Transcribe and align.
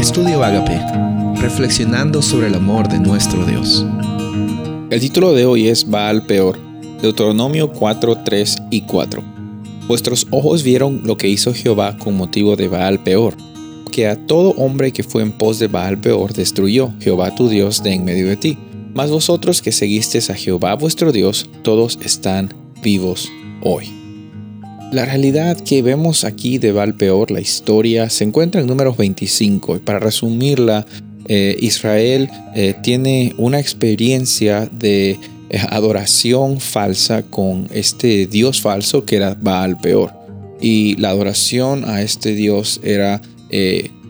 Estudio 0.00 0.42
Agape, 0.42 0.80
reflexionando 1.42 2.22
sobre 2.22 2.46
el 2.46 2.54
amor 2.54 2.88
de 2.88 2.98
nuestro 2.98 3.44
Dios. 3.44 3.84
El 4.88 4.98
título 4.98 5.34
de 5.34 5.44
hoy 5.44 5.68
es 5.68 5.86
Baal 5.90 6.24
Peor, 6.24 6.58
Deuteronomio 7.02 7.70
4, 7.70 8.24
3 8.24 8.56
y 8.70 8.80
4. 8.80 9.22
Vuestros 9.86 10.26
ojos 10.30 10.62
vieron 10.62 11.02
lo 11.04 11.18
que 11.18 11.28
hizo 11.28 11.52
Jehová 11.52 11.98
con 11.98 12.16
motivo 12.16 12.56
de 12.56 12.68
Baal 12.68 13.02
Peor, 13.02 13.36
que 13.92 14.08
a 14.08 14.16
todo 14.16 14.52
hombre 14.52 14.90
que 14.90 15.02
fue 15.02 15.20
en 15.22 15.32
pos 15.32 15.58
de 15.58 15.68
Baal 15.68 16.00
Peor 16.00 16.32
destruyó 16.32 16.94
Jehová 16.98 17.34
tu 17.34 17.50
Dios 17.50 17.82
de 17.82 17.92
en 17.92 18.02
medio 18.02 18.26
de 18.26 18.38
ti. 18.38 18.56
Mas 18.94 19.10
vosotros 19.10 19.60
que 19.60 19.70
seguisteis 19.70 20.30
a 20.30 20.34
Jehová 20.34 20.74
vuestro 20.76 21.12
Dios, 21.12 21.46
todos 21.62 21.98
están 22.02 22.54
vivos 22.82 23.30
hoy. 23.60 23.99
La 24.92 25.04
realidad 25.04 25.56
que 25.60 25.82
vemos 25.82 26.24
aquí 26.24 26.58
de 26.58 26.72
Valpeor, 26.72 27.30
la 27.30 27.40
historia, 27.40 28.10
se 28.10 28.24
encuentra 28.24 28.60
en 28.60 28.66
números 28.66 28.96
25. 28.96 29.76
Y 29.76 29.78
para 29.78 30.00
resumirla, 30.00 30.84
eh, 31.26 31.56
Israel 31.60 32.28
eh, 32.56 32.74
tiene 32.82 33.32
una 33.38 33.60
experiencia 33.60 34.68
de 34.72 35.10
eh, 35.10 35.18
adoración 35.68 36.58
falsa 36.58 37.22
con 37.22 37.68
este 37.72 38.26
dios 38.26 38.60
falso 38.60 39.04
que 39.04 39.14
era 39.14 39.36
Baal 39.40 39.78
Peor. 39.78 40.12
Y 40.60 40.96
la 40.96 41.10
adoración 41.10 41.84
a 41.88 42.02
este 42.02 42.34
dios 42.34 42.80
era 42.82 43.22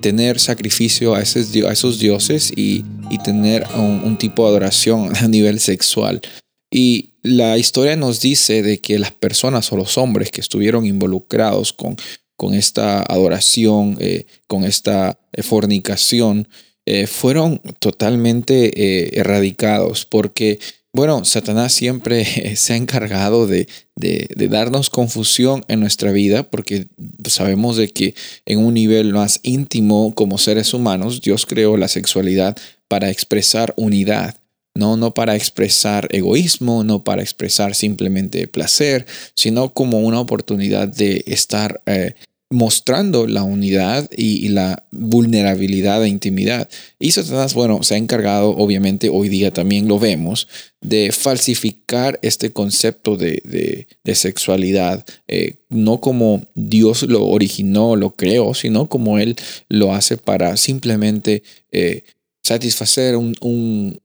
tener 0.00 0.38
sacrificio 0.38 1.14
a 1.14 1.20
esos, 1.20 1.98
dioses 1.98 2.52
y, 2.56 2.84
tener 3.22 3.66
un, 3.76 4.16
tipo 4.16 4.44
de 4.44 4.48
adoración 4.48 5.14
a 5.20 5.28
nivel 5.28 5.60
sexual. 5.60 6.22
Y 6.70 7.14
la 7.22 7.58
historia 7.58 7.96
nos 7.96 8.20
dice 8.20 8.62
de 8.62 8.78
que 8.78 8.98
las 8.98 9.12
personas 9.12 9.72
o 9.72 9.76
los 9.76 9.98
hombres 9.98 10.30
que 10.30 10.40
estuvieron 10.40 10.86
involucrados 10.86 11.72
con, 11.72 11.96
con 12.36 12.54
esta 12.54 13.02
adoración, 13.02 13.96
eh, 14.00 14.26
con 14.46 14.64
esta 14.64 15.18
eh, 15.32 15.42
fornicación, 15.42 16.48
eh, 16.86 17.06
fueron 17.06 17.60
totalmente 17.80 19.18
erradicados. 19.18 20.06
Porque, 20.06 20.60
bueno, 20.92 21.24
Satanás 21.24 21.72
siempre 21.72 22.24
se 22.56 22.72
ha 22.72 22.76
encargado 22.76 23.48
de, 23.48 23.68
de, 23.96 24.48
darnos 24.48 24.90
confusión 24.90 25.64
en 25.68 25.80
nuestra 25.80 26.12
vida 26.12 26.44
porque 26.44 26.86
sabemos 27.24 27.76
de 27.76 27.88
que 27.88 28.14
en 28.46 28.64
un 28.64 28.74
nivel 28.74 29.12
más 29.12 29.40
íntimo 29.42 30.14
como 30.14 30.38
seres 30.38 30.72
humanos, 30.72 31.20
Dios 31.20 31.46
creó 31.46 31.76
la 31.76 31.88
sexualidad 31.88 32.56
para 32.88 33.10
expresar 33.10 33.74
unidad 33.76 34.39
no, 34.80 34.96
no 34.96 35.12
para 35.12 35.36
expresar 35.36 36.08
egoísmo, 36.10 36.84
no 36.84 37.04
para 37.04 37.20
expresar 37.20 37.74
simplemente 37.74 38.48
placer, 38.48 39.06
sino 39.34 39.74
como 39.74 40.00
una 40.00 40.20
oportunidad 40.20 40.88
de 40.88 41.22
estar 41.26 41.82
eh, 41.84 42.14
mostrando 42.48 43.26
la 43.26 43.42
unidad 43.42 44.10
y, 44.16 44.48
la 44.48 44.84
vulnerabilidad 44.90 46.02
e 46.02 46.08
intimidad. 46.08 46.66
Y 46.98 47.10
Satanás, 47.12 47.52
bueno, 47.52 47.82
se 47.82 47.94
ha 47.94 47.98
encargado, 47.98 48.56
obviamente 48.56 49.10
hoy 49.10 49.28
día 49.28 49.52
también 49.52 49.86
lo 49.86 49.98
vemos, 49.98 50.48
de 50.80 51.12
falsificar 51.12 52.18
este 52.22 52.50
concepto 52.52 53.18
de, 53.18 53.86
sexualidad, 54.14 55.04
eh, 55.28 55.56
no 55.68 56.00
como 56.00 56.46
Dios 56.54 57.02
lo 57.02 57.26
originó, 57.26 57.96
lo 57.96 58.14
creó, 58.14 58.54
sino 58.54 58.88
como 58.88 59.18
Él 59.18 59.36
lo 59.68 59.92
hace 59.92 60.16
para 60.16 60.56
simplemente 60.56 61.42
eh, 61.70 62.04
satisfacer 62.42 63.16
un 63.16 64.00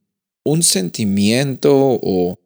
sentimiento 0.63 1.73
o, 1.75 2.38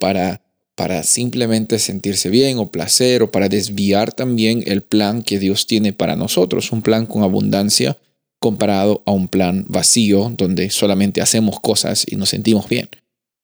para, 0.00 0.42
para 0.74 1.02
simplemente 1.04 1.78
sentirse 1.78 2.28
bien 2.28 2.58
o 2.58 2.70
placer 2.70 3.22
o 3.22 3.30
para 3.30 3.48
desviar 3.48 4.12
también 4.12 4.62
el 4.66 4.82
plan 4.82 5.22
que 5.22 5.38
Dios 5.38 5.66
tiene 5.66 5.92
para 5.92 6.16
nosotros, 6.16 6.72
un 6.72 6.82
plan 6.82 7.06
con 7.06 7.22
abundancia 7.22 7.96
comparado 8.40 9.02
a 9.06 9.12
un 9.12 9.28
plan 9.28 9.64
vacío 9.68 10.32
donde 10.36 10.68
solamente 10.68 11.22
hacemos 11.22 11.60
cosas 11.60 12.04
y 12.06 12.16
nos 12.16 12.28
sentimos 12.28 12.68
bien. 12.68 12.88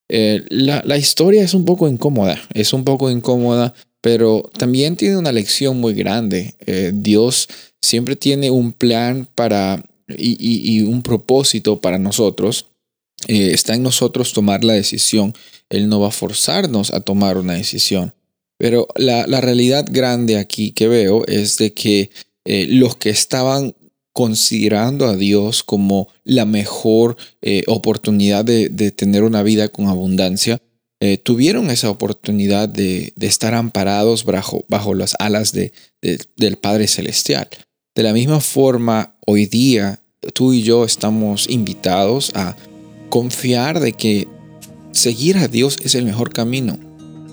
Eh, 0.08 0.44
la, 0.50 0.97
historia 0.98 1.42
es 1.42 1.54
un 1.54 1.65
poco 1.65 1.88
incómoda, 1.88 2.38
es 2.53 2.72
un 2.72 2.84
poco 2.84 3.10
incómoda, 3.10 3.72
pero 4.00 4.50
también 4.59 4.97
tiene 4.97 5.16
una 5.16 5.31
lección 5.31 5.78
muy 5.78 5.94
grande. 5.94 6.56
Eh, 6.66 6.91
Dios 6.92 7.48
siempre 7.81 8.16
tiene 8.16 8.50
un 8.50 8.72
plan 8.72 9.28
para 9.34 9.82
y 10.19 10.82
un 10.82 11.03
propósito 11.03 11.81
para 11.81 11.97
nosotros 11.97 12.66
eh, 13.28 13.53
está 13.53 13.75
en 13.75 13.82
nosotros 13.82 14.32
tomar 14.32 14.64
la 14.64 14.75
decisión. 14.75 15.34
Él 15.69 15.88
no 15.88 16.00
va 16.00 16.08
a 16.08 16.12
forzarnos 16.12 16.92
a 16.92 17.00
tomar 17.00 17.36
una 17.36 17.54
decisión. 17.54 18.14
Pero 18.58 18.88
la, 18.97 19.25
realidad 19.41 19.86
grande 19.91 20.36
aquí 20.36 20.72
que 20.72 20.88
veo 20.88 21.25
es 21.26 21.56
de 21.56 21.72
que 21.72 22.10
eh, 22.44 22.66
los 22.69 22.97
que 22.97 23.10
estaban 23.10 23.75
considerando 24.12 25.06
a 25.06 25.16
Dios 25.16 25.62
como 25.62 26.09
la 26.25 26.44
mejor 26.44 27.16
eh, 27.41 27.62
oportunidad 27.69 28.44
de, 28.44 28.69
tener 28.91 29.22
una 29.22 29.42
vida 29.42 29.69
con 29.69 29.86
abundancia, 29.86 30.60
tuvieron 31.22 31.70
esa 31.70 31.88
oportunidad 31.88 32.69
de, 32.69 33.14
estar 33.20 33.54
amparados 33.54 34.26
bajo, 34.26 34.94
las 34.94 35.16
alas 35.19 35.53
de, 35.53 35.72
del 36.36 36.59
Padre 36.59 36.88
Celestial. 36.88 37.48
De 37.94 38.03
la 38.03 38.12
misma 38.12 38.41
forma, 38.41 39.16
hoy 39.26 39.47
día 39.47 40.03
tú 40.34 40.53
y 40.53 40.62
yo 40.62 40.84
estamos 40.84 41.48
invitados 41.48 42.32
a 42.34 42.56
confiar 43.10 43.81
de 43.81 43.93
que 43.93 44.26
seguir 44.93 45.37
a 45.37 45.48
Dios 45.48 45.78
es 45.84 45.94
el 45.94 46.04
mejor 46.06 46.32
camino. 46.32 46.78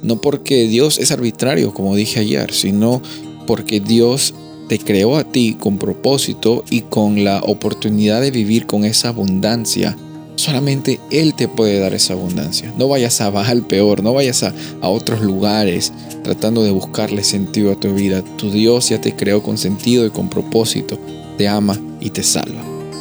No 0.04 0.22
porque 0.22 0.68
Dios 0.68 1.00
es 1.00 1.12
arbitrario, 1.12 1.74
como 1.74 1.96
dije 1.96 2.20
ayer, 2.20 2.54
sino 2.54 3.02
porque 3.48 3.80
Dios 3.80 4.34
te 4.68 4.80
creó 4.80 5.16
a 5.18 5.24
ti 5.24 5.56
con 5.60 5.78
propósito 5.78 6.64
y 6.70 6.82
con 6.82 7.24
la 7.24 7.40
oportunidad 7.40 8.22
de 8.22 8.32
vivir 8.32 8.68
con 8.68 8.84
esa 8.84 9.10
abundancia. 9.10 9.98
Solamente 10.36 11.00
Él 11.10 11.34
te 11.34 11.48
puede 11.48 11.80
dar 11.80 11.94
esa 11.94 12.14
abundancia. 12.14 12.72
No 12.78 12.88
vayas 12.88 13.22
a 13.22 13.32
bajar 13.32 13.64
peor, 13.64 14.04
no 14.04 14.14
vayas 14.14 14.44
a, 14.44 14.54
a 14.82 14.90
otros 14.90 15.22
lugares 15.22 15.94
tratando 16.24 16.64
de 16.64 16.72
buscarle 16.72 17.24
sentido 17.24 17.72
a 17.72 17.80
tu 17.80 17.94
vida. 17.96 18.24
Tu 18.38 18.52
Dios 18.52 18.90
ya 18.90 19.02
te 19.02 19.16
creó 19.16 19.42
con 19.42 19.58
sentido 19.58 20.06
y 20.06 20.12
con 20.12 20.30
propósito. 20.30 21.00
Te 21.38 21.48
ama 21.48 21.80
y 22.00 22.12
te 22.12 22.22
salva. 22.22 22.77